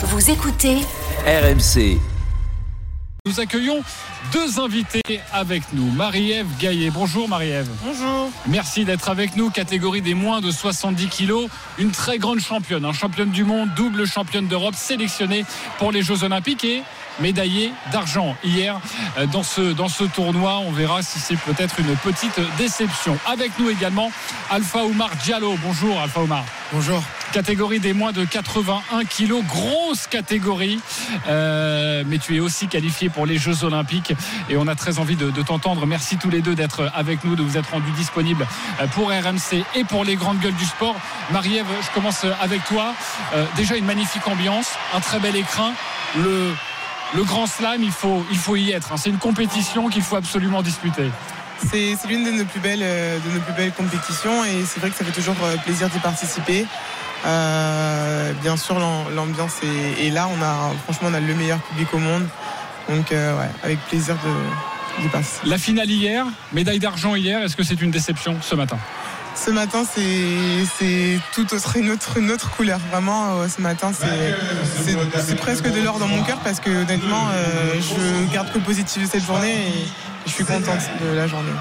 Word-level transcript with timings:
Vous 0.00 0.30
écoutez 0.30 0.76
RMC. 1.26 1.98
Nous 3.26 3.40
accueillons 3.40 3.82
deux 4.32 4.60
invités 4.60 5.02
avec 5.32 5.64
nous. 5.72 5.90
Marie-Ève 5.90 6.46
Gaillet. 6.60 6.90
Bonjour 6.90 7.28
Marie-Ève. 7.28 7.68
Bonjour. 7.82 8.30
Merci 8.46 8.84
d'être 8.84 9.08
avec 9.08 9.34
nous. 9.34 9.50
Catégorie 9.50 10.00
des 10.00 10.14
moins 10.14 10.40
de 10.40 10.52
70 10.52 11.08
kilos. 11.08 11.50
Une 11.78 11.90
très 11.90 12.18
grande 12.18 12.38
championne. 12.38 12.84
Un 12.84 12.92
championne 12.92 13.30
du 13.30 13.42
monde, 13.42 13.70
double 13.74 14.06
championne 14.06 14.46
d'Europe, 14.46 14.76
sélectionnée 14.76 15.44
pour 15.78 15.90
les 15.90 16.02
Jeux 16.02 16.22
Olympiques 16.22 16.62
et 16.62 16.84
médaillée 17.18 17.72
d'argent 17.90 18.36
hier 18.44 18.80
euh, 19.18 19.26
dans 19.26 19.42
ce, 19.42 19.72
dans 19.72 19.88
ce 19.88 20.04
tournoi. 20.04 20.58
On 20.60 20.70
verra 20.70 21.02
si 21.02 21.18
c'est 21.18 21.38
peut-être 21.38 21.80
une 21.80 21.96
petite 21.96 22.38
déception. 22.56 23.18
Avec 23.26 23.58
nous 23.58 23.68
également 23.68 24.12
Alpha 24.48 24.84
Oumar 24.84 25.10
Diallo. 25.24 25.56
Bonjour 25.60 26.00
Alpha 26.00 26.20
Oumar. 26.20 26.44
Bonjour. 26.72 27.02
Catégorie 27.32 27.78
des 27.78 27.92
moins 27.92 28.12
de 28.12 28.24
81 28.24 29.04
kilos, 29.04 29.44
grosse 29.44 30.06
catégorie. 30.06 30.80
Euh, 31.28 32.02
mais 32.06 32.18
tu 32.18 32.36
es 32.36 32.40
aussi 32.40 32.68
qualifié 32.68 33.10
pour 33.10 33.26
les 33.26 33.36
Jeux 33.36 33.64
Olympiques 33.64 34.14
et 34.48 34.56
on 34.56 34.66
a 34.66 34.74
très 34.74 34.98
envie 34.98 35.16
de, 35.16 35.30
t'entendre. 35.42 35.86
Merci 35.86 36.16
tous 36.16 36.30
les 36.30 36.40
deux 36.40 36.54
d'être 36.54 36.90
avec 36.94 37.24
nous, 37.24 37.36
de 37.36 37.42
vous 37.42 37.58
être 37.58 37.70
rendus 37.70 37.92
disponibles 37.92 38.46
pour 38.92 39.08
RMC 39.08 39.62
et 39.74 39.84
pour 39.84 40.04
les 40.04 40.16
grandes 40.16 40.40
gueules 40.40 40.54
du 40.54 40.64
sport. 40.64 40.96
Marie-Ève, 41.30 41.66
je 41.82 41.94
commence 41.94 42.24
avec 42.40 42.64
toi. 42.64 42.94
Euh, 43.34 43.44
déjà 43.56 43.76
une 43.76 43.84
magnifique 43.84 44.26
ambiance, 44.26 44.70
un 44.94 45.00
très 45.00 45.20
bel 45.20 45.36
écrin. 45.36 45.72
Le, 46.16 46.54
grand 47.24 47.46
slam, 47.46 47.82
il 47.82 47.92
faut, 47.92 48.24
il 48.30 48.38
faut 48.38 48.56
y 48.56 48.72
être. 48.72 48.92
hein. 48.92 48.96
C'est 48.96 49.10
une 49.10 49.18
compétition 49.18 49.88
qu'il 49.88 50.02
faut 50.02 50.16
absolument 50.16 50.62
disputer. 50.62 51.10
C'est 51.70 51.96
l'une 52.08 52.24
de 52.24 52.30
nos 52.30 52.44
plus 52.44 52.60
belles, 52.60 52.82
euh, 52.82 53.18
de 53.18 53.34
nos 53.34 53.40
plus 53.40 53.52
belles 53.52 53.72
compétitions 53.72 54.44
et 54.44 54.64
c'est 54.64 54.80
vrai 54.80 54.90
que 54.90 54.96
ça 54.96 55.04
fait 55.04 55.12
toujours 55.12 55.36
euh, 55.42 55.56
plaisir 55.56 55.88
d'y 55.88 55.98
participer. 55.98 56.66
Euh, 57.26 58.32
bien 58.42 58.56
sûr, 58.56 58.78
l'am- 58.78 59.14
l'ambiance 59.14 59.54
est, 59.62 60.06
est 60.06 60.10
là. 60.10 60.28
On 60.28 60.42
a, 60.42 60.72
franchement, 60.84 61.08
on 61.10 61.14
a 61.14 61.20
le 61.20 61.34
meilleur 61.34 61.58
public 61.60 61.88
au 61.92 61.98
monde. 61.98 62.26
Donc, 62.88 63.12
euh, 63.12 63.38
ouais, 63.38 63.50
avec 63.62 63.78
plaisir 63.88 64.14
de- 64.16 65.08
participer. 65.10 65.48
La 65.48 65.58
finale 65.58 65.90
hier, 65.90 66.24
médaille 66.52 66.78
d'argent 66.80 67.14
hier, 67.14 67.42
est-ce 67.42 67.54
que 67.56 67.62
c'est 67.62 67.80
une 67.80 67.90
déception 67.90 68.36
ce 68.40 68.54
matin? 68.54 68.78
Ce 69.36 69.50
matin, 69.52 69.84
c'est 69.84 71.20
tout 71.32 71.54
autre, 71.54 71.76
une 71.76 71.90
autre, 71.92 72.16
une 72.16 72.30
autre 72.32 72.50
couleur. 72.50 72.80
Vraiment, 72.90 73.36
euh, 73.36 73.46
ce 73.48 73.60
matin, 73.62 73.92
c'est 73.92 75.36
presque 75.36 75.70
de 75.70 75.80
l'or 75.80 75.98
dans 76.00 76.08
mon 76.08 76.22
cœur 76.24 76.38
parce 76.38 76.58
que 76.58 76.70
honnêtement, 76.70 77.28
euh, 77.32 77.74
je 77.80 78.32
garde 78.32 78.50
que 78.52 78.58
le 78.58 78.64
positif 78.64 79.00
de 79.04 79.08
cette 79.08 79.24
journée 79.24 79.52
et 79.68 79.86
je 80.26 80.32
suis 80.32 80.44
contente 80.44 80.80
de 81.00 81.14
la 81.14 81.28
journée. 81.28 81.52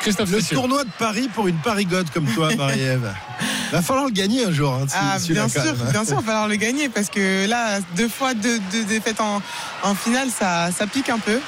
Christophe 0.00 0.30
Le 0.30 0.40
tournoi 0.42 0.84
de 0.84 0.90
Paris 0.98 1.28
pour 1.34 1.48
une 1.48 1.56
parigote 1.56 2.10
comme 2.10 2.26
toi, 2.26 2.54
Marie-Ève. 2.54 3.12
Va 3.74 3.82
falloir 3.82 4.06
le 4.06 4.12
gagner 4.12 4.44
un 4.44 4.52
jour. 4.52 4.72
hein, 4.72 4.86
Ah, 4.94 5.18
celui-là, 5.18 5.46
bien 5.46 5.48
sûr, 5.62 5.76
même. 5.76 5.90
bien 5.90 6.04
sûr, 6.04 6.12
il 6.14 6.16
va 6.16 6.22
falloir 6.22 6.48
le 6.48 6.56
gagner 6.56 6.88
parce 6.88 7.08
que 7.08 7.46
là, 7.46 7.80
deux 7.96 8.08
fois 8.08 8.34
deux, 8.34 8.58
deux 8.72 8.84
défaites 8.84 9.20
en, 9.20 9.42
en 9.82 9.94
finale, 9.94 10.28
ça, 10.30 10.70
ça 10.70 10.86
pique 10.86 11.08
un 11.08 11.18
peu. 11.18 11.40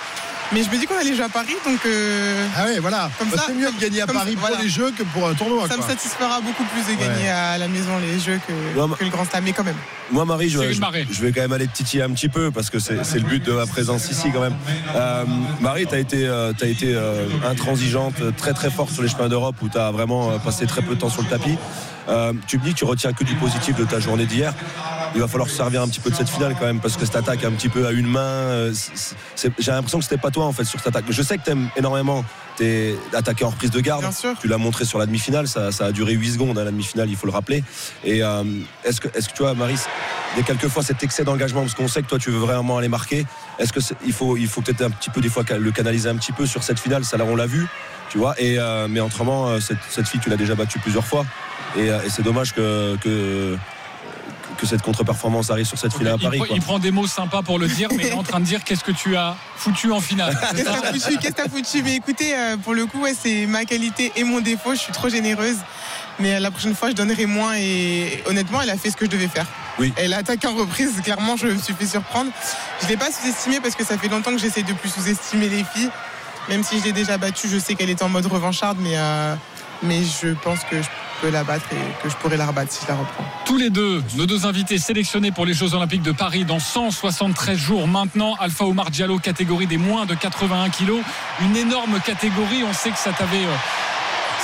Mais 0.53 0.63
je 0.63 0.71
me 0.71 0.79
dis 0.79 0.87
qu'on 0.87 0.97
allait 0.97 1.15
jouer 1.15 1.25
à 1.25 1.29
Paris, 1.29 1.57
donc 1.67 1.81
euh, 1.87 2.47
Ah 2.57 2.65
ouais, 2.67 2.79
voilà. 2.79 3.11
Comme 3.19 3.29
Bah, 3.31 3.37
ça, 3.37 3.45
c'est 3.49 3.55
mieux 3.55 3.71
de 3.71 3.81
gagner 3.81 4.03
à 4.03 4.07
comme 4.07 4.17
Paris 4.17 4.33
ça, 4.35 4.39
pour 4.39 4.49
voilà. 4.49 4.63
les 4.63 4.69
jeux 4.69 4.93
que 4.97 5.03
pour 5.03 5.27
un 5.29 5.35
tournoi. 5.35 5.67
ça 5.69 5.77
me 5.77 5.83
satisfera 5.83 6.41
beaucoup 6.41 6.63
plus 6.65 6.83
de 6.95 6.99
gagner 7.01 7.25
Ouais. 7.25 7.29
à 7.29 7.59
la 7.59 7.67
maison 7.67 7.99
les 8.01 8.21
jeux 8.21 8.39
que, 8.47 8.53
le 9.05 9.11
Grand 9.11 9.25
Slam, 9.25 9.43
mais 9.45 9.53
quand 9.53 9.65
même. 9.65 9.75
Moi, 10.13 10.25
Marie, 10.25 10.49
je, 10.49 10.59
vais 10.61 11.33
quand 11.33 11.41
même 11.41 11.53
aller 11.53 11.67
te 11.67 11.73
titiller 11.77 12.05
un 12.05 12.11
petit 12.11 12.29
peu 12.29 12.53
parce 12.53 12.71
que 12.71 12.79
c'est 12.79 12.95
le 12.95 13.21
but 13.25 13.43
de 13.45 13.53
ma 13.53 13.67
présence 13.67 14.09
ici 14.11 14.29
quand 14.33 14.41
même. 14.41 14.55
Euh, 14.95 15.25
Marie, 15.61 15.87
tu 15.87 15.95
as 15.95 15.99
été, 15.99 16.27
euh, 16.29 16.53
t'as 16.57 16.67
été 16.69 16.95
euh, 16.95 17.27
intransigeante, 17.45 18.15
très 18.37 18.53
très 18.53 18.71
forte 18.71 18.93
sur 18.93 19.03
les 19.03 19.09
chemins 19.09 19.29
d'Europe 19.29 19.57
où 19.63 19.69
tu 19.69 19.79
as 19.79 19.91
vraiment 19.91 20.39
passé 20.39 20.67
très 20.67 20.83
peu 20.83 20.95
de 20.95 21.01
temps 21.01 21.11
sur 21.11 21.23
le 21.23 21.29
tapis. 21.29 21.59
Euh, 22.09 22.33
tu 22.47 22.59
me 22.59 22.63
dis 22.63 22.73
que 22.73 22.79
tu 22.79 22.85
retiens 22.85 23.13
que 23.13 23.25
du 23.25 23.35
positif 23.35 23.75
de 23.75 23.85
ta 23.85 23.99
journée 23.99 24.27
d'hier. 24.27 24.55
Il 25.17 25.23
va 25.23 25.29
falloir 25.29 25.49
se 25.49 25.57
servir 25.57 25.81
un 25.81 25.89
petit 25.89 26.01
peu 26.01 26.11
de 26.11 26.15
cette 26.15 26.29
finale 26.29 26.55
quand 26.59 26.67
même 26.67 26.79
parce 26.79 26.99
que 26.99 27.07
cette 27.07 27.17
attaque 27.17 27.43
un 27.43 27.53
petit 27.53 27.71
peu 27.71 27.87
à 27.87 27.93
une 27.93 28.07
main, 28.07 28.21
euh, 28.21 28.75
j'ai 29.59 29.73
l'impression 29.73 29.97
que 29.97 30.05
c'était 30.05 30.21
pas 30.21 30.31
toi 30.31 30.45
en 30.45 30.53
fait 30.53 30.65
sur 30.65 30.79
cette 30.79 30.89
attaque. 30.89 31.07
Je 31.09 31.23
sais 31.23 31.39
que 31.39 31.43
tu 31.45 31.53
aimes 31.53 31.71
énormément 31.75 32.23
tes 32.59 32.95
attaqué 33.15 33.43
en 33.47 33.49
reprise 33.49 33.71
de 33.71 33.81
garde. 33.81 34.03
Bien 34.03 34.13
sûr. 34.13 34.35
Tu 34.39 34.47
l'as 34.47 34.59
montré 34.59 34.85
sur 34.85 34.99
la 34.99 35.07
demi-finale, 35.07 35.49
ça, 35.49 35.73
ça 35.73 35.87
a 35.87 35.93
duré 35.93 36.13
8 36.13 36.33
secondes 36.33 36.59
à 36.59 36.65
la 36.65 36.71
demi-finale, 36.71 37.09
il 37.09 37.17
faut 37.17 37.27
le 37.27 37.33
rappeler. 37.33 37.65
Et 38.05 38.23
euh, 38.23 38.45
est-ce 38.85 39.01
que, 39.01 39.09
est-ce 39.17 39.31
que 39.31 39.35
tu 39.35 39.43
vois, 39.43 39.55
Marie, 39.55 39.77
il 40.35 40.41
y 40.41 40.43
a 40.43 40.45
quelquefois 40.45 40.83
cet 40.83 41.03
excès 41.03 41.25
d'engagement 41.25 41.63
parce 41.63 41.75
qu'on 41.75 41.89
sait 41.89 42.03
que 42.03 42.09
toi 42.09 42.19
tu 42.19 42.31
veux 42.31 42.39
vraiment 42.39 42.77
aller 42.77 42.89
marquer. 42.89 43.25
Est-ce 43.59 43.73
que 43.73 43.81
il 44.05 44.13
faut, 44.13 44.37
il 44.37 44.49
faut 44.49 44.61
peut-être 44.61 44.83
un 44.83 44.91
petit 44.91 45.09
peu 45.09 45.23
des 45.23 45.31
fois 45.31 45.45
le 45.59 45.71
canaliser 45.71 46.11
un 46.11 46.17
petit 46.17 46.33
peu 46.33 46.45
sur 46.45 46.63
cette 46.63 46.79
finale, 46.79 47.07
ça 47.07 47.17
là 47.17 47.25
on 47.27 47.37
l'a 47.37 47.47
vu, 47.47 47.67
tu 48.11 48.19
vois. 48.19 48.35
Et 48.39 48.59
euh, 48.59 48.87
mais 48.87 49.01
autrement, 49.01 49.59
cette, 49.61 49.79
cette 49.89 50.09
fille 50.09 50.21
tu 50.21 50.29
l'as 50.29 50.37
déjà 50.37 50.55
battue 50.55 50.79
plusieurs 50.79 51.07
fois 51.07 51.25
et, 51.75 51.87
et 51.87 52.11
c'est 52.11 52.23
dommage 52.23 52.53
que, 52.53 52.97
que 52.97 53.57
que 54.57 54.67
cette 54.67 54.83
contre-performance 54.83 55.51
arrive 55.51 55.67
sur 55.67 55.79
cette 55.79 55.93
finale 55.93 56.15
à 56.15 56.19
Paris. 56.19 56.39
quoi. 56.39 56.49
il 56.51 56.61
prend 56.61 56.79
des 56.79 56.91
mots 56.91 57.07
sympas 57.07 57.43
pour 57.43 57.59
le 57.59 57.69
dire, 57.69 57.89
mais 57.97 58.05
il 58.05 58.07
est 58.09 58.15
en 58.15 58.23
train 58.23 58.41
de 58.41 58.45
dire 58.45 58.65
qu'est-ce 58.65 58.85
que 58.85 58.93
tu 58.93 59.17
as 59.17 59.37
foutu 59.57 59.93
en 59.93 60.01
finale. 60.01 60.39
Qu'est-ce 60.53 61.29
que 61.29 61.33
t'as 61.33 61.45
foutu 61.45 61.63
que 61.63 61.69
foutu? 61.69 61.83
Mais 61.83 61.97
écoutez, 61.97 62.35
euh, 62.35 62.57
pour 62.57 62.75
le 62.75 62.87
coup, 62.87 63.01
ouais, 63.03 63.15
c'est 63.19 63.47
ma 63.47 63.65
qualité 63.65 64.13
et 64.17 64.25
mon 64.25 64.41
défaut. 64.41 64.75
Je 64.75 64.81
suis 64.81 64.93
trop 64.93 65.09
généreuse. 65.09 65.57
Mais 66.19 66.35
euh, 66.35 66.41
la 66.41 66.51
prochaine 66.51 66.75
fois, 66.75 66.91
je 66.91 66.95
donnerai 66.95 67.27
moins. 67.27 67.55
Et 67.57 68.23
honnêtement, 68.27 68.61
elle 68.63 68.71
a 68.71 68.77
fait 68.77 68.91
ce 68.91 68.97
que 68.97 69.07
je 69.07 69.11
devais 69.11 69.29
faire. 69.29 69.47
Oui. 69.79 69.93
Elle 69.97 70.13
a 70.15 70.19
attaqué 70.19 70.47
en 70.47 70.55
reprise. 70.55 71.01
Clairement, 71.03 71.37
je 71.37 71.49
me 71.49 71.59
suis 71.59 71.75
fait 71.75 71.87
surprendre. 71.87 72.31
Je 72.81 72.87
ne 72.87 72.91
l'ai 72.91 72.97
pas 72.97 73.11
sous-estimée 73.11 73.61
parce 73.61 73.75
que 73.75 73.85
ça 73.85 73.99
fait 73.99 74.09
longtemps 74.09 74.33
que 74.33 74.39
j'essaie 74.39 74.63
de 74.63 74.73
plus 74.73 74.89
sous-estimer 74.89 75.49
les 75.49 75.65
filles. 75.65 75.91
Même 76.49 76.63
si 76.63 76.79
je 76.79 76.85
l'ai 76.85 76.93
déjà 76.93 77.19
battue, 77.19 77.49
je 77.49 77.59
sais 77.59 77.75
qu'elle 77.75 77.91
était 77.91 78.05
en 78.05 78.09
mode 78.09 78.27
revancharde. 78.27 78.79
Mais, 78.81 78.97
euh, 78.97 79.35
mais 79.83 80.03
je 80.03 80.29
pense 80.29 80.61
que 80.71 80.81
je 80.81 80.89
peux 81.21 81.31
la 81.31 81.45
battre 81.45 81.67
et 81.73 82.03
que 82.03 82.09
je 82.09 82.17
pourrais 82.17 82.37
la 82.37 82.47
rebattre 82.47 82.73
si 82.73 82.81
je 82.85 82.89
la 82.89 82.95
reprends. 82.99 83.25
Tous 83.45 83.57
les 83.57 83.71
deux, 83.71 84.03
nos 84.17 84.27
deux 84.27 84.47
invités 84.47 84.79
sélectionnés 84.79 85.31
pour 85.33 85.47
les 85.47 85.55
Jeux 85.55 85.75
Olympiques 85.75 86.03
de 86.03 86.13
Paris 86.13 86.45
dans 86.45 86.59
173 86.59 87.57
jours 87.59 87.87
maintenant. 87.89 88.35
Alpha 88.41 88.65
Omar 88.65 88.91
Diallo, 88.91 89.19
catégorie 89.19 89.67
des 89.67 89.79
moins 89.79 90.07
de 90.07 90.15
81 90.15 90.69
kilos. 90.71 91.01
Une 91.43 91.57
énorme 91.57 91.99
catégorie. 92.01 92.65
On 92.69 92.73
sait 92.73 92.91
que 92.91 92.99
ça 92.99 93.13
t'avait. 93.13 93.45
euh, 93.45 93.57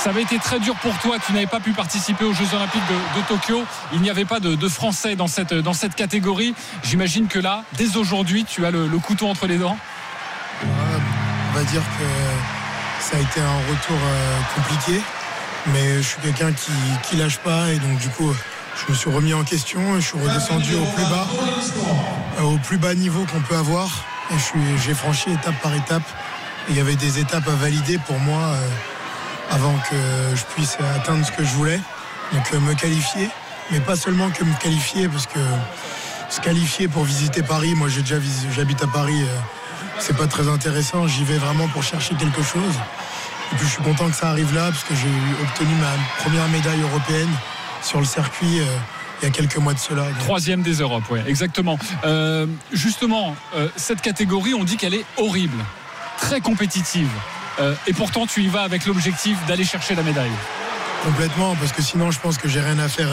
ça 0.03 0.09
avait 0.09 0.23
été 0.23 0.37
très 0.37 0.59
dur 0.59 0.75
pour 0.81 0.97
toi, 0.99 1.15
tu 1.25 1.31
n'avais 1.31 1.45
pas 1.47 1.61
pu 1.61 1.71
participer 1.71 2.25
aux 2.25 2.33
Jeux 2.33 2.53
Olympiques 2.53 2.81
de, 2.89 3.21
de 3.21 3.25
Tokyo. 3.27 3.63
Il 3.93 4.01
n'y 4.01 4.09
avait 4.09 4.25
pas 4.25 4.41
de, 4.41 4.55
de 4.55 4.67
Français 4.67 5.15
dans 5.15 5.27
cette, 5.27 5.53
dans 5.53 5.71
cette 5.73 5.95
catégorie. 5.95 6.53
J'imagine 6.83 7.27
que 7.27 7.39
là, 7.39 7.63
dès 7.77 7.95
aujourd'hui, 7.95 8.43
tu 8.43 8.65
as 8.65 8.71
le, 8.71 8.87
le 8.87 8.97
couteau 8.99 9.27
entre 9.29 9.47
les 9.47 9.57
dents. 9.57 9.77
Ouais, 10.61 10.67
on 11.51 11.57
va 11.57 11.63
dire 11.63 11.81
que 11.81 12.05
ça 12.99 13.15
a 13.15 13.19
été 13.21 13.39
un 13.39 13.57
retour 13.71 13.95
euh, 13.97 14.39
compliqué, 14.55 15.01
mais 15.67 15.97
je 15.97 16.07
suis 16.07 16.21
quelqu'un 16.21 16.51
qui, 16.51 16.71
qui 17.03 17.15
lâche 17.15 17.37
pas 17.39 17.71
et 17.71 17.77
donc 17.77 17.97
du 17.99 18.09
coup 18.09 18.33
je 18.75 18.91
me 18.91 18.97
suis 18.97 19.09
remis 19.09 19.33
en 19.33 19.43
question 19.43 19.97
et 19.97 20.01
je 20.01 20.07
suis 20.07 20.19
redescendu 20.19 20.75
au 20.75 20.85
plus 20.95 21.03
bas, 21.03 21.27
euh, 22.39 22.43
au 22.43 22.57
plus 22.57 22.77
bas 22.77 22.95
niveau 22.95 23.25
qu'on 23.25 23.41
peut 23.41 23.55
avoir 23.55 23.89
j'ai 24.83 24.93
franchi 24.93 25.31
étape 25.31 25.55
par 25.61 25.73
étape. 25.75 26.03
Il 26.69 26.75
y 26.75 26.79
avait 26.79 26.95
des 26.95 27.19
étapes 27.19 27.47
à 27.47 27.55
valider 27.55 27.97
pour 28.07 28.17
moi 28.19 28.39
euh, 28.39 28.69
avant 29.51 29.75
que 29.89 29.95
je 30.35 30.43
puisse 30.55 30.77
atteindre 30.95 31.25
ce 31.25 31.31
que 31.31 31.43
je 31.43 31.51
voulais, 31.51 31.79
donc 32.31 32.43
euh, 32.53 32.59
me 32.59 32.73
qualifier, 32.73 33.29
mais 33.71 33.79
pas 33.79 33.95
seulement 33.95 34.29
que 34.29 34.43
me 34.43 34.53
qualifier 34.59 35.07
parce 35.07 35.27
que 35.27 35.39
se 36.29 36.39
qualifier 36.39 36.87
pour 36.87 37.03
visiter 37.03 37.43
Paris, 37.43 37.73
moi 37.75 37.89
j'ai 37.89 38.01
déjà 38.01 38.15
j'habite 38.55 38.81
à 38.81 38.87
Paris. 38.87 39.21
c'est 39.99 40.17
pas 40.17 40.27
très 40.27 40.47
intéressant. 40.47 41.07
J'y 41.07 41.23
vais 41.25 41.37
vraiment 41.37 41.67
pour 41.67 41.83
chercher 41.83 42.15
quelque 42.15 42.41
chose. 42.41 42.73
Et 43.53 43.55
puis 43.55 43.67
je 43.67 43.71
suis 43.73 43.83
content 43.83 44.09
que 44.09 44.15
ça 44.15 44.29
arrive 44.29 44.51
là 44.55 44.71
parce 44.71 44.83
que 44.83 44.95
j'ai 44.95 45.43
obtenu 45.43 45.75
ma 45.75 46.23
première 46.23 46.47
médaille 46.49 46.81
européenne 46.81 47.29
sur 47.83 47.99
le 47.99 48.05
circuit 48.05 48.59
euh, 48.59 48.65
il 49.21 49.25
y 49.25 49.27
a 49.27 49.31
quelques 49.31 49.57
mois 49.57 49.75
de 49.75 49.79
cela. 49.79 50.07
Troisième 50.21 50.63
des 50.63 50.81
Europes, 50.81 51.03
oui, 51.11 51.19
exactement. 51.27 51.77
Euh, 52.03 52.47
justement, 52.71 53.35
euh, 53.55 53.69
cette 53.75 54.01
catégorie, 54.01 54.55
on 54.55 54.63
dit 54.63 54.75
qu'elle 54.75 54.95
est 54.95 55.05
horrible, 55.17 55.63
très 56.17 56.41
compétitive. 56.41 57.09
Euh, 57.59 57.75
et 57.85 57.93
pourtant, 57.93 58.25
tu 58.25 58.41
y 58.41 58.47
vas 58.47 58.63
avec 58.63 58.87
l'objectif 58.87 59.37
d'aller 59.45 59.65
chercher 59.65 59.93
la 59.93 60.01
médaille. 60.01 60.31
complètement 61.03 61.55
parce 61.55 61.73
que 61.73 61.83
sinon 61.83 62.09
je 62.09 62.19
pense 62.19 62.39
que 62.39 62.49
j'ai 62.49 62.61
rien 62.61 62.79
à 62.79 62.89
faire. 62.89 63.09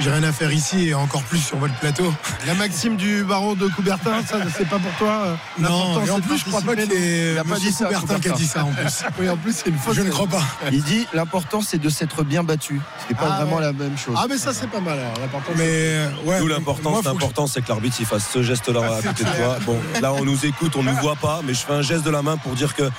J'ai 0.00 0.10
rien 0.10 0.22
à 0.24 0.32
faire 0.32 0.50
ici 0.52 0.88
et 0.88 0.94
encore 0.94 1.22
plus 1.22 1.38
sur 1.38 1.56
votre 1.58 1.74
plateau. 1.74 2.12
La 2.46 2.54
maxime 2.54 2.96
du 2.96 3.24
baron 3.24 3.54
de 3.54 3.68
Coubertin, 3.68 4.22
ça, 4.26 4.38
c'est 4.56 4.68
pas 4.68 4.78
pour 4.78 4.92
toi. 4.98 5.22
euh, 5.26 5.34
Non, 5.58 6.04
et 6.04 6.10
en 6.10 6.20
plus 6.20 6.38
je 6.38 6.44
crois 6.46 6.60
pas 6.62 6.74
que 6.74 6.86
c'est 6.86 7.32
Il 7.32 7.38
a 7.38 7.44
pas 7.44 7.50
Monsieur 7.54 7.70
dit 7.70 7.76
ça, 7.76 7.84
Coubertin 7.86 8.18
qui 8.20 8.28
a 8.28 8.32
dit 8.32 8.46
ça 8.46 8.64
en 8.64 8.72
plus. 8.72 9.02
Oui, 9.20 9.28
en 9.28 9.36
plus, 9.36 9.54
c'est 9.54 9.68
une 9.70 9.78
faute. 9.78 9.94
Je 9.94 10.02
ne 10.02 10.10
crois 10.10 10.26
pas. 10.26 10.42
Il 10.72 10.82
dit 10.82 11.06
l'important 11.12 11.60
c'est 11.60 11.78
de 11.78 11.88
s'être 11.88 12.24
bien 12.24 12.42
battu. 12.42 12.80
C'est 13.06 13.16
pas 13.16 13.28
Ah 13.30 13.36
vraiment 13.44 13.56
ouais. 13.56 13.62
la 13.62 13.72
même 13.72 13.96
chose. 13.98 14.16
Ah, 14.18 14.26
mais 14.28 14.38
ça, 14.38 14.52
c'est 14.54 14.68
pas 14.70 14.80
mal. 14.80 14.98
L'important, 15.20 15.52
Mais 15.56 15.64
c'est- 15.64 16.28
ouais. 16.28 16.40
Nous, 16.40 16.46
moi, 16.48 16.56
l'important, 17.04 17.46
c'est 17.46 17.62
que- 17.62 17.68
l'arbitre 17.68 17.96
il 18.00 18.06
fasse 18.06 18.28
ce 18.32 18.42
geste-là 18.42 18.80
à 18.98 19.02
côté 19.02 19.24
de 19.24 19.28
toi. 19.30 19.58
Bon, 19.66 19.78
là, 20.00 20.12
on 20.12 20.24
nous 20.24 20.46
écoute, 20.46 20.74
on 20.76 20.82
nous 20.82 20.96
voit 20.96 21.16
pas, 21.16 21.40
mais 21.44 21.54
je 21.54 21.60
fais 21.60 21.72
un 21.74 21.82
geste 21.82 22.04
de 22.04 22.10
la 22.10 22.22
main 22.22 22.36
pour 22.38 22.52
dire 22.54 22.74
que 22.74 22.90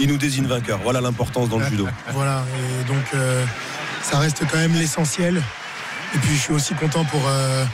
il 0.00 0.08
nous 0.08 0.16
désigne 0.18 0.46
vainqueur. 0.46 0.78
Voilà 0.82 1.00
l'importance 1.00 1.48
dans 1.48 1.58
le 1.58 1.66
judo. 1.66 1.88
Voilà, 2.12 2.44
et 2.80 2.84
donc 2.88 3.02
euh, 3.14 3.44
ça 4.02 4.18
reste 4.18 4.42
quand 4.50 4.58
même 4.58 4.74
l'essentiel. 4.74 5.42
Et 6.14 6.18
puis 6.18 6.34
je 6.36 6.40
suis 6.40 6.52
aussi 6.52 6.74
content 6.74 7.04
pour. 7.04 7.22
euh, 7.26 7.64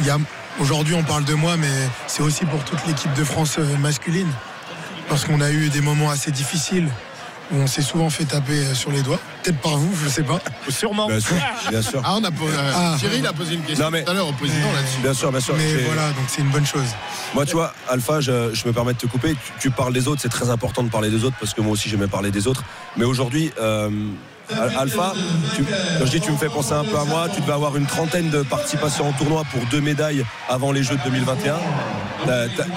il 0.00 0.10
a- 0.10 0.18
Aujourd'hui, 0.58 0.94
on 0.94 1.02
parle 1.04 1.24
de 1.24 1.34
moi, 1.34 1.58
mais 1.58 1.68
c'est 2.06 2.22
aussi 2.22 2.46
pour 2.46 2.64
toute 2.64 2.86
l'équipe 2.86 3.12
de 3.12 3.24
France 3.24 3.56
euh, 3.58 3.76
masculine. 3.76 4.30
Parce 5.08 5.26
qu'on 5.26 5.40
a 5.42 5.50
eu 5.50 5.68
des 5.68 5.82
moments 5.82 6.08
assez 6.10 6.30
difficiles. 6.30 6.88
Où 7.52 7.56
on 7.56 7.66
s'est 7.66 7.82
souvent 7.82 8.10
fait 8.10 8.24
taper 8.24 8.52
euh, 8.58 8.74
sur 8.74 8.90
les 8.90 9.02
doigts. 9.02 9.18
Peut-être 9.42 9.58
par 9.60 9.76
vous, 9.76 9.94
je 10.04 10.08
sais 10.08 10.22
pas. 10.22 10.40
Sûrement. 10.68 11.06
Bien 11.06 11.20
sûr, 11.20 11.36
bien 11.70 11.82
sûr. 11.82 12.02
Ah, 12.04 12.14
on 12.18 12.24
a 12.24 12.30
posé, 12.30 12.56
euh, 12.56 12.72
Ah. 12.74 12.96
Thierry 12.98 13.18
il 13.18 13.26
a 13.26 13.32
posé 13.32 13.54
une 13.54 13.62
question 13.62 13.84
Non, 13.84 13.90
mais- 13.90 14.04
tout 14.04 14.10
à 14.10 14.14
l'heure 14.14 14.28
au 14.28 14.32
président 14.32 14.72
là-dessus. 14.72 15.00
Bien 15.02 15.14
sûr, 15.14 15.30
bien 15.30 15.40
sûr. 15.40 15.54
Mais 15.56 15.84
voilà, 15.84 16.08
donc 16.08 16.24
c'est 16.28 16.42
une 16.42 16.50
bonne 16.50 16.66
chose. 16.66 16.86
Moi, 17.34 17.46
tu 17.46 17.52
vois, 17.52 17.72
Alpha, 17.88 18.20
je, 18.20 18.52
je 18.54 18.66
me 18.66 18.72
permets 18.72 18.94
de 18.94 18.98
te 18.98 19.06
couper. 19.06 19.34
Tu, 19.34 19.52
tu 19.60 19.70
parles 19.70 19.92
des 19.92 20.08
autres, 20.08 20.20
c'est 20.22 20.28
très 20.28 20.50
important 20.50 20.82
de 20.82 20.88
parler 20.90 21.10
des 21.10 21.24
autres 21.24 21.36
parce 21.38 21.54
que 21.54 21.60
moi 21.60 21.72
aussi 21.72 21.88
j'aimais 21.88 22.08
parler 22.08 22.30
des 22.30 22.46
autres. 22.48 22.64
Mais 22.96 23.04
aujourd'hui, 23.04 23.52
euh, 23.60 23.90
Al- 24.50 24.76
Alpha, 24.78 25.12
tu, 25.56 25.64
quand 25.64 26.06
je 26.06 26.10
dis 26.10 26.20
tu 26.20 26.30
me 26.30 26.36
fais 26.36 26.48
penser 26.48 26.72
un 26.72 26.84
peu 26.84 26.96
à 26.96 27.04
moi, 27.04 27.28
tu 27.34 27.40
devais 27.40 27.52
avoir 27.52 27.76
une 27.76 27.86
trentaine 27.86 28.30
de 28.30 28.42
participations 28.42 29.08
en 29.08 29.12
tournoi 29.12 29.42
pour 29.52 29.60
deux 29.66 29.80
médailles 29.80 30.24
avant 30.48 30.70
les 30.72 30.82
Jeux 30.84 30.96
de 30.96 31.02
2021. 31.02 31.56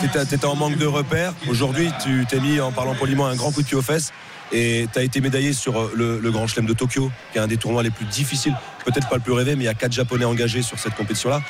Tu 0.02 0.36
étais 0.36 0.46
en 0.46 0.56
manque 0.56 0.78
de 0.78 0.86
repères. 0.86 1.34
Aujourd'hui, 1.48 1.92
tu 2.04 2.26
t'es 2.30 2.40
mis, 2.40 2.60
en 2.60 2.72
parlant 2.72 2.96
poliment, 2.96 3.28
un 3.28 3.36
grand 3.36 3.52
coup 3.52 3.62
de 3.62 3.68
pied 3.68 3.78
aux 3.78 3.82
fesses. 3.84 4.12
Et 4.52 4.88
tu 4.92 5.00
as 5.00 5.04
été 5.04 5.22
médaillé 5.22 5.54
sur 5.54 5.80
euh, 5.80 5.92
le, 5.94 6.32
Grand 6.32 6.48
Chelem 6.48 6.66
de 6.66 6.74
Tokyo, 6.74 7.12
qui 7.32 7.38
est 7.38 7.42
un 7.42 7.48
des 7.48 7.58
tournois 7.58 7.84
les 7.84 7.92
plus 7.92 8.06
difficiles, 8.06 8.56
peut-être 8.86 9.08
pas 9.08 9.18
le 9.18 9.22
plus 9.22 9.34
rêvé, 9.34 9.56
mais 9.56 9.64
il 9.64 9.68
y 9.68 9.70
a 9.70 9.74
quatre 9.74 9.92
Japonais 9.92 10.26
engagés 10.26 10.62
sur 10.62 10.80
cette 10.80 10.96
compétition-là. 10.96 11.42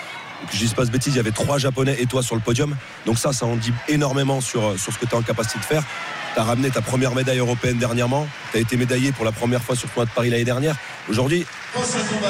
Que 0.48 0.54
je 0.54 0.60
dise 0.60 0.74
pas 0.74 0.86
de 0.86 0.90
bêtises, 0.90 1.14
il 1.14 1.18
y 1.18 1.20
avait 1.20 1.32
trois 1.32 1.58
Japonais 1.58 1.98
et 2.00 2.06
toi 2.06 2.24
sur 2.24 2.36
le 2.36 2.42
podium. 2.42 2.76
Donc 3.06 3.18
ça, 3.18 3.34
ça 3.34 3.46
en 3.46 3.56
dit 3.56 3.74
énormément 3.88 4.42
sur, 4.42 4.64
euh, 4.64 4.78
sur 4.78 4.94
ce 4.94 4.98
que 4.98 5.06
tu 5.06 5.12
es 5.12 5.16
en 5.16 5.22
capacité 5.22 5.60
de 5.60 5.66
faire. 5.66 5.84
Tu 6.34 6.40
as 6.40 6.44
ramené 6.44 6.70
ta 6.70 6.82
première 6.82 7.16
médaille 7.16 7.40
européenne 7.40 7.78
dernièrement. 7.78 8.28
Tu 8.52 8.58
as 8.58 8.62
été 8.62 8.78
médaillé 8.78 9.12
pour 9.12 9.26
la 9.26 9.32
première 9.32 9.62
fois 9.62 9.76
sur 9.76 9.88
le 9.88 9.94
tournoi 9.94 10.06
de 10.06 10.12
Paris 10.12 10.30
l'année 10.30 10.46
dernière. 10.46 10.76
Aujourd'hui, 11.10 11.46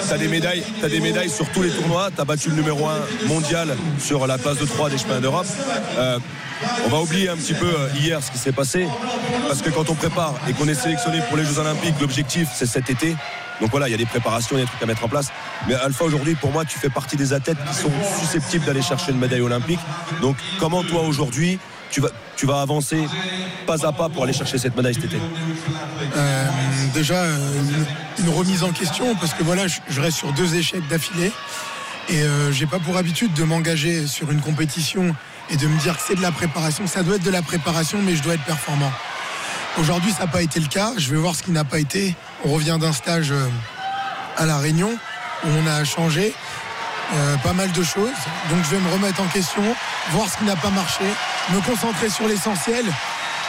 tu 0.07 0.13
as 0.13 0.17
des 0.17 0.27
médailles, 0.29 0.63
des 0.89 0.99
médailles 1.01 1.29
sur 1.29 1.49
tous 1.49 1.61
les 1.63 1.69
tournois. 1.69 2.09
Tu 2.15 2.21
as 2.21 2.25
battu 2.25 2.49
le 2.49 2.55
numéro 2.55 2.87
1 2.87 3.27
mondial 3.27 3.75
sur 3.99 4.25
la 4.25 4.37
place 4.37 4.57
de 4.57 4.65
3 4.65 4.89
des 4.89 4.97
chemins 4.97 5.19
d'Europe. 5.19 5.47
Euh, 5.97 6.17
on 6.85 6.89
va 6.89 7.01
oublier 7.01 7.27
un 7.29 7.35
petit 7.35 7.53
peu 7.53 7.67
euh, 7.67 7.89
hier 7.99 8.23
ce 8.23 8.31
qui 8.31 8.37
s'est 8.37 8.53
passé. 8.53 8.87
Parce 9.47 9.61
que 9.61 9.69
quand 9.69 9.89
on 9.89 9.95
prépare 9.95 10.33
et 10.47 10.53
qu'on 10.53 10.67
est 10.67 10.75
sélectionné 10.75 11.19
pour 11.27 11.35
les 11.35 11.43
Jeux 11.43 11.59
Olympiques, 11.59 11.95
l'objectif 11.99 12.47
c'est 12.55 12.65
cet 12.65 12.89
été. 12.89 13.15
Donc 13.59 13.71
voilà, 13.71 13.89
il 13.89 13.91
y 13.91 13.95
a 13.95 13.97
des 13.97 14.05
préparations, 14.05 14.55
il 14.55 14.59
y 14.59 14.61
a 14.61 14.65
des 14.65 14.69
trucs 14.69 14.83
à 14.83 14.85
mettre 14.85 15.03
en 15.03 15.09
place. 15.09 15.29
Mais 15.67 15.75
Alpha, 15.75 16.05
aujourd'hui, 16.05 16.35
pour 16.35 16.51
moi, 16.51 16.63
tu 16.63 16.79
fais 16.79 16.89
partie 16.89 17.17
des 17.17 17.33
athlètes 17.33 17.57
qui 17.69 17.75
sont 17.75 17.91
susceptibles 18.21 18.65
d'aller 18.65 18.81
chercher 18.81 19.11
une 19.11 19.19
médaille 19.19 19.41
olympique. 19.41 19.79
Donc 20.21 20.37
comment 20.57 20.83
toi, 20.83 21.01
aujourd'hui, 21.01 21.59
tu 21.91 22.01
vas, 22.01 22.09
tu 22.35 22.45
vas 22.45 22.61
avancer 22.61 23.07
pas 23.65 23.85
à 23.85 23.91
pas 23.91 24.09
pour 24.09 24.23
aller 24.23 24.33
chercher 24.33 24.57
cette 24.57 24.75
médaille 24.75 24.93
cet 24.93 25.05
été 25.05 25.17
Euh, 26.15 26.47
déjà, 26.93 27.15
euh, 27.15 27.61
une, 28.19 28.29
remise 28.29 28.63
en 28.63 28.71
question, 28.71 29.15
parce 29.15 29.33
que 29.33 29.43
voilà, 29.43 29.67
je, 29.67 29.79
je 29.89 30.01
reste 30.01 30.17
sur 30.17 30.31
deux 30.33 30.55
échecs 30.55 30.87
d'affilée. 30.87 31.31
Et 32.09 32.23
euh, 32.23 32.51
j'ai 32.51 32.65
pas 32.65 32.79
pour 32.79 32.97
habitude 32.97 33.33
de 33.33 33.43
m'engager 33.43 34.07
sur 34.07 34.31
une 34.31 34.41
compétition 34.41 35.15
et 35.51 35.57
de 35.57 35.67
me 35.67 35.79
dire 35.79 35.95
que 35.95 36.03
c'est 36.05 36.15
de 36.15 36.21
la 36.21 36.31
préparation. 36.31 36.87
Ça 36.87 37.03
doit 37.03 37.17
être 37.17 37.23
de 37.23 37.29
la 37.29 37.43
préparation, 37.43 37.99
mais 38.03 38.15
je 38.15 38.23
dois 38.23 38.33
être 38.33 38.45
performant. 38.45 38.91
Aujourd'hui, 39.77 40.11
ça 40.11 40.25
n'a 40.25 40.31
pas 40.31 40.41
été 40.41 40.59
le 40.59 40.67
cas. 40.67 40.93
Je 40.97 41.11
vais 41.11 41.17
voir 41.17 41.35
ce 41.35 41.43
qui 41.43 41.51
n'a 41.51 41.63
pas 41.63 41.79
été. 41.79 42.15
On 42.43 42.51
revient 42.51 42.77
d'un 42.81 42.93
stage 42.93 43.31
euh, 43.31 43.47
à 44.37 44.45
La 44.47 44.57
Réunion 44.57 44.89
où 45.45 45.47
on 45.47 45.67
a 45.67 45.83
changé 45.83 46.33
euh, 47.13 47.37
pas 47.37 47.53
mal 47.53 47.71
de 47.71 47.83
choses. 47.83 48.09
Donc 48.49 48.63
je 48.63 48.75
vais 48.75 48.79
me 48.79 48.91
remettre 48.91 49.21
en 49.21 49.27
question, 49.27 49.63
voir 50.11 50.29
ce 50.29 50.37
qui 50.37 50.43
n'a 50.43 50.55
pas 50.55 50.69
marché, 50.69 51.03
me 51.51 51.59
concentrer 51.61 52.09
sur 52.09 52.27
l'essentiel, 52.27 52.85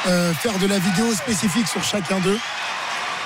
euh, 0.07 0.33
faire 0.35 0.59
de 0.59 0.67
la 0.67 0.79
vidéo 0.79 1.13
spécifique 1.15 1.69
sur 1.69 1.83
chacun 1.83 2.21
d'eux 2.21 2.39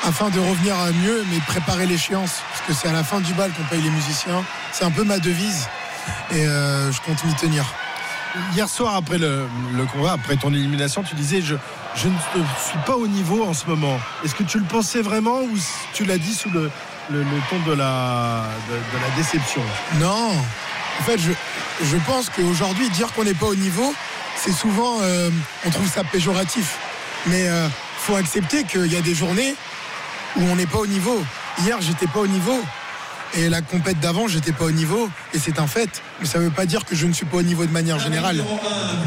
afin 0.04 0.28
de 0.30 0.40
revenir 0.40 0.78
à 0.78 0.90
mieux, 0.90 1.24
mais 1.30 1.38
préparer 1.46 1.86
l'échéance. 1.86 2.42
Parce 2.50 2.66
que 2.66 2.72
c'est 2.74 2.88
à 2.88 2.92
la 2.92 3.04
fin 3.04 3.20
du 3.20 3.32
bal 3.34 3.52
qu'on 3.52 3.62
paye 3.64 3.80
les 3.80 3.90
musiciens. 3.90 4.44
C'est 4.72 4.84
un 4.84 4.90
peu 4.90 5.04
ma 5.04 5.18
devise 5.18 5.68
et 6.32 6.46
euh, 6.46 6.92
je 6.92 7.00
compte 7.00 7.22
m'y 7.24 7.34
tenir. 7.34 7.64
Hier 8.52 8.68
soir, 8.68 8.96
après 8.96 9.18
le, 9.18 9.46
combat, 9.92 10.12
après 10.12 10.36
ton 10.36 10.52
élimination, 10.52 11.04
tu 11.04 11.14
disais 11.14 11.40
je 11.40 11.54
ne 11.54 12.44
suis 12.58 12.78
pas 12.84 12.96
au 12.96 13.06
niveau 13.06 13.44
en 13.44 13.54
ce 13.54 13.66
moment. 13.66 14.00
Est-ce 14.24 14.34
que 14.34 14.42
tu 14.42 14.58
le 14.58 14.64
pensais 14.64 15.00
vraiment 15.00 15.42
ou 15.42 15.56
tu 15.92 16.04
l'as 16.04 16.18
dit 16.18 16.34
sous 16.34 16.50
le, 16.50 16.70
le, 17.10 17.24
ton 17.50 17.58
de 17.70 17.74
la, 17.74 18.44
déception 19.16 19.62
Non, 19.98 20.32
en 21.00 21.02
fait, 21.04 21.18
je, 21.18 21.32
je 21.84 21.96
pense 22.06 22.30
qu'aujourd'hui, 22.30 22.88
dire 22.90 23.12
qu'on 23.12 23.24
n'est 23.24 23.34
pas 23.34 23.46
au 23.46 23.54
niveau, 23.54 23.94
c'est 24.36 24.52
souvent, 24.52 24.98
euh, 25.02 25.30
on 25.64 25.70
trouve 25.70 25.88
ça 25.88 26.04
péjoratif. 26.04 26.78
Mais 27.26 27.44
il 27.44 27.70
faut 27.98 28.16
accepter 28.16 28.64
qu'il 28.64 28.92
y 28.92 28.96
a 28.96 29.00
des 29.00 29.14
journées 29.14 29.54
où 30.36 30.42
on 30.42 30.56
n'est 30.56 30.66
pas 30.66 30.78
au 30.78 30.86
niveau. 30.86 31.24
Hier, 31.62 31.80
j'étais 31.80 32.06
pas 32.06 32.20
au 32.20 32.26
niveau. 32.26 32.60
Et 33.36 33.48
la 33.48 33.62
compète 33.62 33.98
d'avant, 34.00 34.28
j'étais 34.28 34.52
pas 34.52 34.64
au 34.64 34.70
niveau. 34.70 35.08
Et 35.32 35.38
c'est 35.38 35.58
un 35.58 35.66
fait. 35.66 36.02
Mais 36.20 36.26
ça 36.26 36.38
ne 36.38 36.44
veut 36.44 36.50
pas 36.50 36.66
dire 36.66 36.84
que 36.84 36.94
je 36.94 37.06
ne 37.06 37.12
suis 37.12 37.26
pas 37.26 37.38
au 37.38 37.42
niveau 37.42 37.66
de 37.66 37.72
manière 37.72 37.98
générale. 37.98 38.44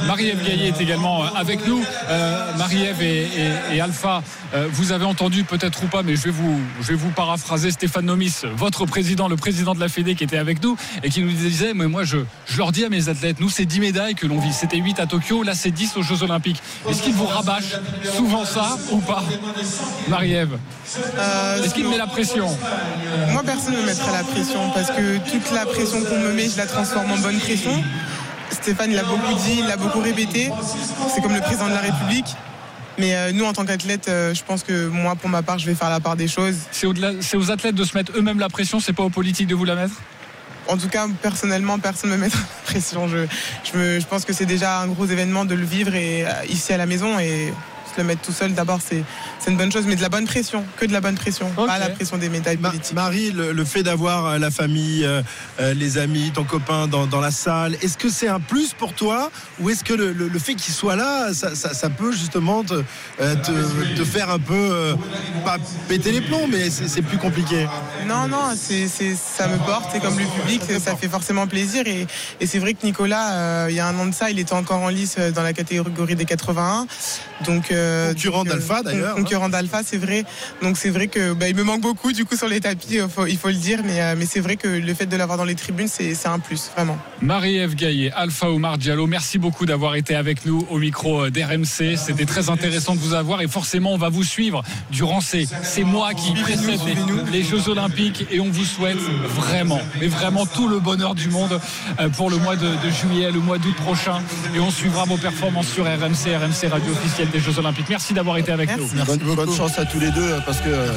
Marie-Ève 0.06 0.44
Gaillet 0.45 0.68
est 0.68 0.81
également 0.81 1.24
euh, 1.24 1.27
avec 1.35 1.65
nous. 1.65 1.81
Euh, 2.09 2.53
Marie-Ève 2.57 3.01
et, 3.01 3.24
et- 3.71 3.75
et 3.77 3.81
Alpha, 3.81 4.21
euh, 4.53 4.68
vous 4.71 4.91
avez 4.91 5.06
entendu 5.06 5.44
peut-être 5.45 5.81
ou 5.83 5.88
pas, 5.88 6.03
mais 6.03 6.15
je 6.18 6.24
vais 6.24 6.31
vous, 6.31 6.59
je 6.81 6.88
vais 6.88 6.95
vous 6.95 7.09
paraphraser 7.12 7.71
Stéphane 7.71 8.06
Nomis, 8.06 8.33
votre 8.56 8.85
président, 8.85 9.27
le 9.29 9.38
président 9.38 9.74
de 9.74 9.79
la 9.79 9.88
Fédé 9.88 10.15
qui 10.15 10.24
était 10.25 10.38
avec 10.38 10.62
nous 10.62 10.75
et 11.03 11.09
qui 11.09 11.21
nous 11.21 11.31
disait, 11.31 11.74
mais 11.74 11.88
moi 11.88 12.03
je, 12.03 12.18
je 12.47 12.57
leur 12.57 12.71
dis 12.74 12.83
à 12.83 12.89
mes 12.89 13.07
athlètes, 13.09 13.39
nous 13.39 13.50
c'est 13.50 13.65
10 13.65 13.79
médailles 13.79 14.15
que 14.15 14.27
l'on 14.27 14.39
vit. 14.39 14.51
C'était 14.53 14.77
8 14.77 15.00
à 15.00 15.06
Tokyo, 15.07 15.44
là 15.44 15.53
c'est 15.56 15.71
10 15.71 15.95
aux 15.97 16.01
Jeux 16.03 16.24
Olympiques. 16.24 16.62
Est-ce 16.89 17.01
qu'il 17.01 17.13
vous 17.13 17.25
rabâche 17.27 17.75
souvent 18.15 18.44
ça 18.45 18.77
ou 18.91 18.97
pas 19.00 19.24
Marie-Ève? 20.09 20.57
Euh, 21.18 21.63
Est-ce 21.63 21.74
qu'il 21.74 21.88
met 21.88 21.97
la 21.97 22.07
pression? 22.07 22.47
Moi, 23.31 23.44
personne 23.45 23.74
ne 23.74 23.81
me 23.81 23.85
mettra 23.85 24.12
la 24.12 24.17
pression 24.24 24.69
parce 24.74 24.92
que 24.92 25.18
toute 25.30 25.52
la 25.52 25.66
pression 25.66 26.02
qu'on 26.04 26.19
me 26.19 26.34
met, 26.34 26.50
je 26.50 26.58
la 26.58 26.66
transforme 26.68 27.12
en 27.12 27.18
bonne 27.18 27.40
pression. 27.40 27.72
Stéphane 28.50 28.94
l'a 28.94 29.04
beaucoup 29.04 29.34
dit, 29.46 29.58
il 29.60 29.68
l'a 29.68 29.78
beaucoup 29.78 30.00
répété. 30.00 30.52
C'est 31.14 31.22
comme 31.22 31.34
le 31.34 31.42
président 31.42 31.68
de 31.68 31.74
la 31.74 31.81
République. 31.81 32.28
Mais 33.00 33.16
euh, 33.16 33.31
nous, 33.31 33.46
en 33.46 33.54
tant 33.54 33.64
qu'athlètes, 33.66 34.08
euh, 34.08 34.34
je 34.34 34.44
pense 34.44 34.64
que 34.64 34.88
moi, 34.88 35.16
pour 35.16 35.30
ma 35.30 35.44
part, 35.44 35.60
je 35.60 35.68
vais 35.68 35.75
faire 35.75 35.90
la 35.90 36.00
part 36.00 36.16
des 36.16 36.28
choses. 36.28 36.56
C'est 36.72 36.88
aux 37.38 37.52
athlètes 37.52 37.75
de 37.75 37.84
se 37.84 37.96
mettre 37.96 38.12
eux-mêmes 38.16 38.40
la 38.40 38.50
pression, 38.50 38.80
c'est 38.80 38.94
pas 38.94 39.04
aux 39.04 39.10
politiques 39.12 39.48
de 39.48 39.54
vous 39.56 39.66
la 39.66 39.75
mettre? 39.75 39.94
En 40.68 40.78
tout 40.78 40.88
cas, 40.90 41.06
personnellement, 41.22 41.78
personne 41.80 42.10
ne 42.10 42.16
me 42.16 42.22
mettra 42.22 42.40
la 42.40 42.72
pression. 42.72 43.08
Je, 43.08 43.25
je, 43.72 43.78
me- 43.78 44.00
je 44.00 44.06
pense 44.06 44.25
que 44.25 44.34
c'est 44.34 44.46
déjà 44.48 44.80
un 44.81 44.88
gros 44.88 45.06
événement 45.06 45.46
de 45.46 45.54
le 45.56 45.63
vivre 45.63 45.94
et, 45.96 46.25
euh, 46.25 46.31
ici 46.50 46.74
à 46.74 46.78
la 46.78 46.86
maison. 46.88 47.20
Et 47.20 47.54
se 47.98 48.02
le 48.02 48.08
mettre 48.08 48.22
tout 48.22 48.32
seul, 48.32 48.54
d'abord, 48.54 48.80
c'est 48.88 49.04
une 49.50 49.58
bonne 49.58 49.72
chose. 49.72 49.86
Mais 49.88 49.96
de 49.96 50.02
la 50.02 50.10
bonne 50.10 50.26
pression, 50.26 50.64
que 50.78 50.86
de 50.86 50.94
la 50.94 51.02
bonne 51.02 51.16
pression. 51.16 51.52
Ok. 51.58 51.66
Pas 51.68 51.80
la 51.80 51.90
pression 51.90 52.18
des 52.18 52.30
médailles 52.30 52.58
Ma- 52.58 52.70
politiques. 52.70 52.94
Marie, 52.96 53.32
le, 53.32 53.52
le 53.54 53.66
fait 53.66 53.82
d'avoir 53.84 54.26
euh, 54.26 54.38
la 54.38 54.52
famille, 54.52 55.04
euh, 55.04 55.22
euh, 55.60 55.74
les 55.74 55.98
amis, 55.98 56.32
ton 56.34 56.44
copain 56.44 56.88
dans, 56.88 57.08
dans 57.08 57.20
la 57.22 57.32
salle, 57.32 57.76
est-ce 57.82 57.98
que 57.98 58.10
c'est 58.10 58.28
un 58.28 58.40
plus 58.40 58.74
pour 58.74 58.94
toi 58.94 59.32
ou 59.60 59.70
est-ce 59.70 59.84
que 59.84 59.94
le, 59.94 60.12
le- 60.14 60.28
le 60.28 60.40
fait 60.40 60.54
qu'il 60.56 60.74
soit 60.74 60.96
là, 60.96 61.34
ça, 61.34 61.56
ça- 61.56 61.74
ça 61.74 61.90
peut 61.90 62.12
justement 62.12 62.64
te, 62.64 62.74
euh, 63.22 63.36
te- 63.36 63.98
te 63.98 64.04
faire 64.06 64.30
un 64.30 64.40
peu, 64.40 64.54
euh, 64.54 64.94
pas 65.44 65.58
péter 65.88 66.12
les 66.12 66.22
plombs, 66.22 66.48
mais 66.48 66.70
c'est 66.70 67.02
plus 67.02 67.18
compliqué? 67.18 67.68
Non, 68.08 68.28
non, 68.28 68.52
c'est, 68.56 68.88
ça 68.88 69.48
me 69.48 69.58
porte, 69.58 69.90
c'est 69.92 70.00
comme 70.02 70.18
le 70.20 70.26
public, 70.26 70.62
ça 70.80 70.96
fait 70.96 71.10
forcément 71.10 71.48
plaisir. 71.48 71.84
Et, 71.88 72.06
et 72.40 72.46
c'est 72.46 72.60
vrai 72.60 72.74
que 72.74 72.86
Nicolas, 72.86 73.70
il 73.70 73.76
y 73.76 73.80
a 73.80 73.88
un 73.88 73.98
an 73.98 74.06
de 74.06 74.14
ça, 74.14 74.30
il 74.30 74.38
était 74.40 74.54
encore 74.54 74.82
en 74.82 74.90
lice 74.90 75.18
dans 75.34 75.44
la 75.44 75.54
catégorie 75.54 76.16
des 76.16 76.25
81. 76.25 76.86
Donc, 77.46 77.72
Concurrent 78.13 78.44
donc, 78.44 78.48
euh, 78.48 78.58
d'Alpha, 78.58 78.84
d'ailleurs, 78.84 79.15
con- 79.15 79.22
Concurrent 79.24 79.50
d'Alpha, 79.50 79.82
c'est 79.86 79.98
vrai. 79.98 80.24
Donc 80.62 80.77
c'est 80.77 80.89
vrai 80.89 81.08
que 81.08 81.34
bah, 81.34 81.48
il 81.50 81.56
me 81.56 81.63
manque 81.63 81.82
beaucoup 81.82 82.12
du 82.12 82.25
coup 82.25 82.36
sur 82.36 82.48
les 82.48 82.60
tapis, 82.60 82.96
il 82.96 83.08
faut, 83.10 83.25
il 83.25 83.38
faut 83.38 83.48
le 83.50 83.53
dire. 83.56 83.79
Mais, 83.86 84.01
euh, 84.01 84.15
mais 84.17 84.25
c'est 84.25 84.39
vrai 84.39 84.56
que 84.56 84.67
le 84.67 84.94
fait 84.94 85.06
de 85.06 85.15
l'avoir 85.17 85.38
dans 85.38 85.46
les 85.46 85.56
tribunes, 85.56 85.88
c'est, 85.88 86.15
un 86.27 86.39
plus, 86.39 86.70
vraiment. 86.75 86.98
Marie-Ève 87.22 87.75
Gaillet, 87.75 88.12
Alpha 88.15 88.50
Omar 88.50 88.77
Diallo, 88.77 89.08
merci 89.08 89.38
beaucoup 89.38 89.65
d'avoir 89.65 89.96
été 89.96 90.15
avec 90.15 90.46
nous 90.46 90.65
au 90.70 90.77
micro 90.77 91.25
euh, 91.25 91.29
d'RMC. 91.29 91.96
C'était 91.98 92.25
très 92.25 92.50
intéressant 92.50 92.96
de 92.96 93.00
vous 93.00 93.13
avoir 93.13 93.41
et 93.41 93.48
forcément 93.48 93.94
on 93.94 93.98
va 93.98 94.10
vous 94.10 94.24
suivre 94.24 94.63
durant 94.91 95.22
ces, 95.22 95.48
ces 95.63 95.84
mois 95.84 96.13
qui 96.13 96.34
précèdent 96.34 96.79
les, 97.32 97.39
les 97.39 97.44
Jeux 97.44 97.70
Olympiques 97.70 98.25
et 98.32 98.39
on 98.39 98.50
vous 98.50 98.65
souhaite 98.65 98.98
vraiment, 99.36 99.79
mais 100.00 100.08
vraiment 100.08 100.46
tout 100.46 100.67
le 100.67 100.79
bonheur 100.79 101.15
du 101.15 101.29
monde 101.29 101.60
euh, 102.00 102.10
pour 102.10 102.29
le 102.29 102.38
mois 102.38 102.56
de, 102.56 102.67
de 102.67 102.89
juillet, 102.91 103.32
le 103.32 103.39
mois 103.39 103.58
d'août 103.58 103.75
prochain 103.75 104.22
et 104.56 104.60
on 104.60 104.72
suivra 104.72 105.06
vos 105.06 105.17
performances 105.17 105.67
sur 105.67 105.86
RMC, 105.86 106.36
RMC 106.36 106.67
Radio 106.70 106.91
officielle 106.91 107.29
des 107.29 107.39
Jeux 107.39 107.58
Olympiques. 107.60 107.76
Merci 107.89 108.13
d'avoir 108.13 108.38
été 108.38 108.51
avec 108.51 108.69
Merci. 108.69 108.96
nous. 108.96 109.05
Bonne, 109.05 109.36
bonne 109.36 109.55
chance 109.55 109.77
à 109.79 109.86
tous 109.86 110.00
les 110.00 110.12
deux 110.12 110.36
parce 110.46 110.60
que 110.60 110.69
euh, 110.69 110.91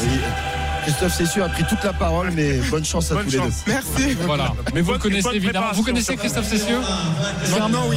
Christophe 0.82 1.14
Cessieux 1.14 1.42
a 1.44 1.48
pris 1.48 1.64
toute 1.64 1.84
la 1.84 1.92
parole, 1.92 2.30
mais 2.34 2.54
bonne 2.70 2.84
chance 2.84 3.10
à 3.10 3.14
Bonne 3.14 3.24
tous 3.26 3.32
les 3.32 3.38
deux. 3.38 3.52
Merci. 3.66 4.16
Voilà. 4.22 4.52
Mais 4.74 4.80
vous 4.80 4.92
le 4.92 4.98
connaissez 4.98 5.28
évidemment. 5.34 5.66
Vous 5.74 5.82
connaissez 5.82 6.16
Christophe 6.16 6.48
Cessieux 6.48 6.80
Maintenant, 7.50 7.84
oui. 7.88 7.96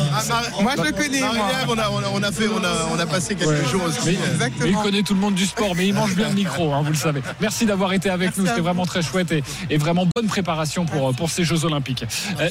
Moi, 0.61 0.73
je 0.77 0.81
le 0.83 0.91
connais, 0.91 1.19
moi. 1.21 1.29
On 1.69 1.77
a, 1.77 1.89
on, 1.89 2.31
fait, 2.31 2.47
on 2.47 2.63
a, 2.63 2.87
on 2.93 2.99
a 2.99 3.05
passé 3.05 3.35
quelques 3.35 3.67
jours 3.69 3.83
aussi. 3.83 3.99
Mais, 4.05 4.17
euh, 4.17 4.49
mais 4.59 4.69
il 4.69 4.75
connaît 4.75 5.01
tout 5.01 5.13
le 5.13 5.19
monde 5.21 5.35
du 5.35 5.45
sport, 5.45 5.73
mais 5.75 5.87
il 5.87 5.93
mange 5.93 6.15
bien 6.15 6.27
le 6.29 6.35
micro, 6.35 6.73
hein, 6.73 6.81
vous 6.83 6.91
le 6.91 6.97
savez. 6.97 7.21
Merci 7.39 7.65
d'avoir 7.65 7.93
été 7.93 8.09
avec 8.09 8.27
Merci 8.27 8.41
nous, 8.41 8.47
c'était 8.47 8.61
vraiment 8.61 8.85
très 8.85 9.01
chouette 9.01 9.31
et, 9.31 9.43
et 9.69 9.77
vraiment 9.77 10.05
bonne 10.15 10.27
préparation 10.27 10.85
pour, 10.85 11.15
pour 11.15 11.29
ces 11.29 11.43
Jeux 11.45 11.63
Olympiques. 11.65 12.05
Euh, 12.39 12.49